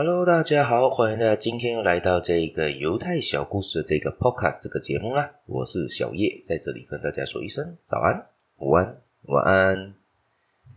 [0.00, 5.34] Hello，大家好，欢迎大家今天又来到这个犹太小故事的这个 Podcast 这个节目啦。
[5.46, 9.96] 我是小叶，在这里跟大家说一声早安、午安、晚安。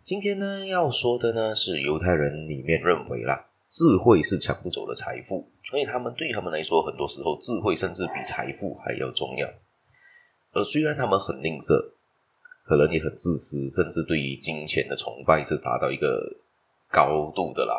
[0.02, 9.48] 今天呢要说的呢是犹太人里面认为啦，智慧是抢不走的财富，所以他们对他们来说，很多时候智慧甚至比财富还要重要。
[10.54, 11.92] 而虽然他们很吝啬，
[12.66, 16.42] 可能也很自私，甚至对于金钱的崇拜是达到一个
[16.90, 17.76] 高度的啦。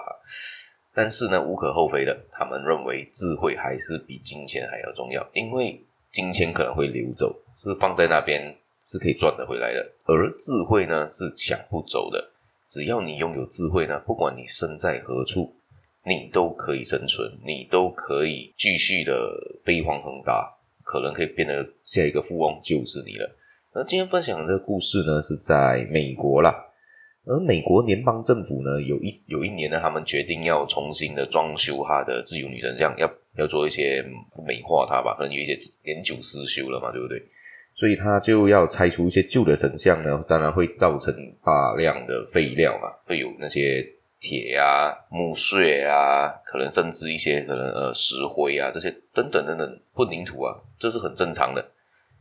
[0.95, 5.83] 但是呢，无可厚非的，他们认为智慧还是比金钱还要重要，因为
[6.13, 12.33] 金钱可能会流走，是放在那边是可以赚得回来的，而智慧呢是抢不走的。
[12.69, 15.55] 只要你拥有智慧呢，不管你身在何处，
[16.05, 19.13] 你都可以生存，你都可以继续的
[19.65, 20.51] 飞黄腾达，
[20.83, 23.31] 可能可以变得下一个富翁就是你了。
[23.75, 26.55] 那今天分享的这个故事呢，是在美国啦。
[27.25, 34.05] 而美国联邦政府呢，有一有一年呢，他们决定要重新的装修它的自由女神像，要要做一些
[34.45, 37.23] 美化它吧，可能有一些年久失修了嘛，对不对？
[37.75, 41.15] 所以他就要拆除一些旧的神像呢，当然会造成
[41.45, 43.83] 大量的废料嘛，会有那些
[44.21, 51.65] 铁啊、木屑啊，可能甚至一些可能呃石灰啊这些等等等等混凝土啊，这是很正常的。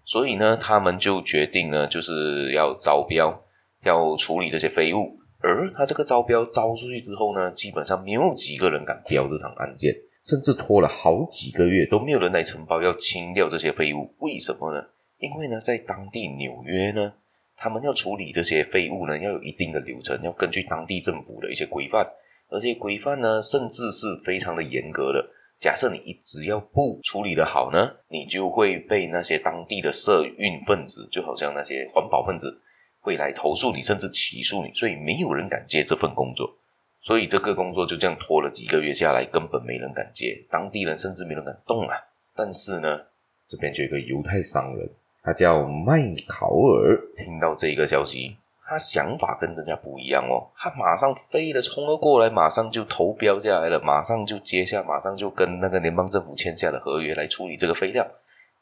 [0.05, 3.43] 所以呢，他们就决定呢，就是要招标。
[3.83, 9.93] 要处理这些废物，而他这个招标招出去之后呢，基本上没有几个人敢标这场案件，
[10.23, 14.13] 甚至拖了好几个月都没有人来承包要清掉这些废物。
[14.19, 14.83] 为什么呢？
[15.17, 17.13] 因为呢，在当地纽约呢，
[17.55, 22.05] 他们要处理这些废物呢，要有一定的流程，要根据当地政府的一些规范，
[22.49, 25.23] 而这些规范呢，甚至是非常的严格的。
[25.59, 32.61] 假设你只要不处理得好呢，你就会被那些当地的社运分子，就好像那些环保分子。
[33.01, 36.55] 会来投诉你，甚至起诉你，所以没有人敢接这份工作，
[36.97, 41.95] 所以这个工作就这样拖了几个月下来，根本没人敢接，当地人甚至没人敢动啊。
[42.35, 43.01] 但是呢，
[43.47, 44.87] 这边就有一个犹太商人，
[45.23, 48.37] 他叫麦考尔，听到这个消息，
[48.67, 58.07] 他想法跟人家不一样哦，他马上飞了冲了过来，马上就投标下来了，马上就接下，马上就跟那个联邦政府签下了合约来处理这个废料。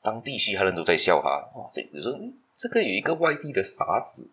[0.02, 2.18] 当地其他人都在笑他，哇，这你说。
[2.60, 4.30] 这个有一个外地的傻子，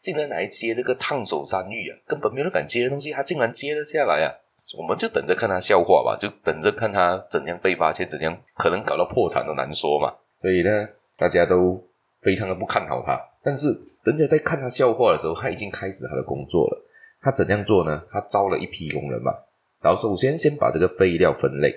[0.00, 1.96] 竟然来接这个烫手山芋啊！
[2.04, 4.34] 根本没有人敢接的东西，他竟然接了下来啊！
[4.76, 10.12] 我们就等着看他笑话吧，就等着看他怎样被发现，怎样可能搞到破产都难说嘛。
[10.42, 11.80] 所以呢，大家都
[12.20, 13.16] 非常的不看好他。
[13.40, 13.68] 但是
[14.02, 16.86] 人家在看他笑话的时候，他已经开始他的工作了。
[17.22, 18.02] 他怎样做呢？
[18.10, 19.32] 他招了一批工人嘛，
[19.80, 21.72] 然后首先先把这个废料分类，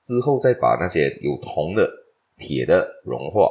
[0.00, 1.86] 之后再把那些有铜的、
[2.38, 3.50] 铁的融化。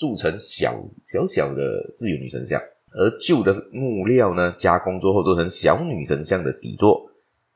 [0.00, 2.58] 铸成小小小的自由女神像，
[2.92, 7.06] 而旧的木料呢，加工之后做成小女神像的底座，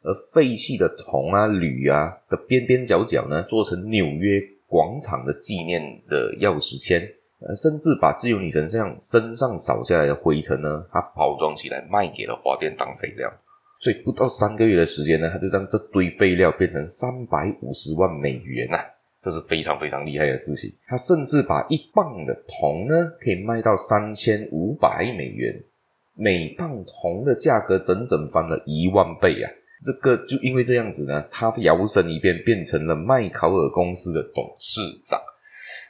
[0.03, 7.01] 而废弃的铜啊、铝啊的边边角角呢，做成纽约广场的纪念的钥匙签，
[7.41, 13.33] 呃，甚至把自由女神像身上扫下来的灰尘呢，它包装起来卖给了花店当肥料，
[13.81, 18.85] 所以不到三个月的时间呢，它就让这堆废料变成三百五十万美元、啊。
[19.25, 20.71] 这是非常非常厉害的事情。
[20.87, 25.65] 他甚至把一磅的铜呢，可以卖到三千五百美元，
[26.15, 29.51] 每磅铜的价格整整翻了一万倍啊！
[29.83, 35.19] 这个就因为这样子呢，他摇身一变变成了麦考尔公司的董事长。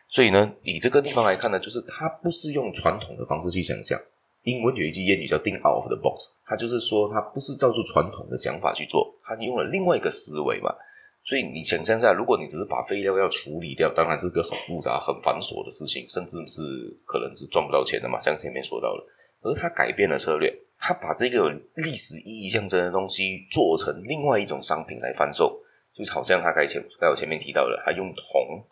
[0.09, 4.01] 所以呢，以这个地方来看呢，就是他不是用传统的方式去想象。
[4.45, 10.71] 英文有一句谚语叫 “think out of the box”，他就是说他不是照住传统的想法去做，他用了另外一个思维嘛。
[11.25, 16.61] 所以你想象一下，如果你只是把废料要处理掉，当然是个很复杂、很繁琐的事情，甚至是
[17.07, 18.21] 可能是赚不到钱的嘛。
[18.21, 19.03] 像前面说到的，
[19.41, 25.59] 而他改变了策略，他把这个有历史意义象征的东西做成另外一种商品来贩售，
[25.95, 28.63] 就好像他刚前刚才前面提到的，他用铜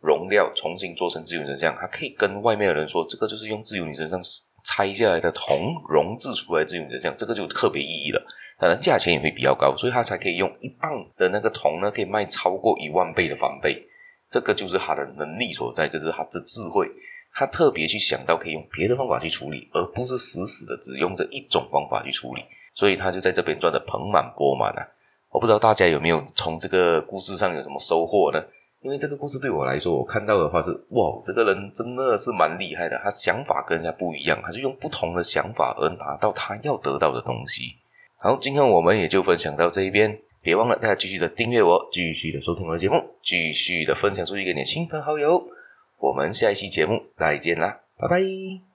[0.00, 4.18] 熔料重新做成自由女神像，他可以跟外面的人说，这个就是用自由女神像
[4.64, 8.26] 拆下来的铜熔制出来自由女神像，这个就特别意义了。
[8.58, 13.86] 当然，价钱也会比较高，所以他才可以用一磅的那个铜呢，可以卖超过一万倍的翻倍。
[14.30, 16.90] 这个就是他的能力所在，这是他的智慧。
[17.32, 22.42] 他特别去想到可以用别的方法去处理，而不是死死的只用这一种方法去处理。
[22.74, 24.82] 所以他就在这边赚得盆满钵满啊！
[25.30, 28.42] 我不知道大家有没有从这个故事上有什么收获呢？
[28.80, 32.98] 因为这个故事对我来说，我看到的话是哇，这个人真的是蛮厉害的。
[33.02, 37.74] 他想法跟人家不一样，他就用不同的想法而拿到他要得到的东西。
[38.20, 45.46] 好，今天我们也就分享到这一边，别忘了大家继续的订阅我，继续的收听我的节目，继续的分享出去给你的亲朋好友。
[45.98, 48.18] 我们下一期节目再见啦，拜拜。